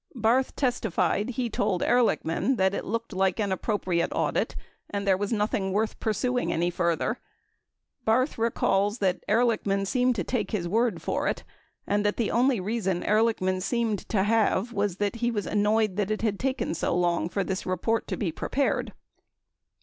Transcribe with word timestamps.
Barth 0.15 0.55
testified 0.55 1.29
he 1.29 1.47
told 1.47 1.83
Ehrlichman 1.83 2.57
that 2.57 2.73
it 2.73 2.85
looked 2.85 3.13
like 3.13 3.39
an 3.39 3.51
appropriate 3.51 4.11
audit 4.13 4.55
and 4.89 5.05
there 5.05 5.15
was 5.15 5.31
nothing 5.31 5.71
worth 5.73 5.99
pursuing 5.99 6.51
any 6.51 6.71
further. 6.71 7.19
Barth 8.03 8.39
recalls 8.39 8.97
that 8.97 9.23
Ehrlichman 9.27 9.85
seemed 9.85 10.15
to 10.15 10.23
take 10.23 10.49
his 10.49 10.67
word 10.67 11.03
for 11.03 11.27
it 11.27 11.43
and 11.85 12.03
that 12.03 12.17
the 12.17 12.31
only 12.31 12.59
reaction 12.59 13.03
Ehrlichman 13.03 13.61
seemed 13.61 14.09
to 14.09 14.23
have 14.23 14.73
was 14.73 14.97
that 14.97 15.17
he 15.17 15.29
was 15.29 15.45
annoyed 15.45 15.97
that 15.97 16.09
it 16.09 16.23
had 16.23 16.39
taken 16.39 16.73
so 16.73 16.95
long 16.95 17.29
for 17.29 17.43
this 17.43 17.67
report 17.67 18.07
to 18.07 18.17
be 18.17 18.31
prepared. 18.31 18.93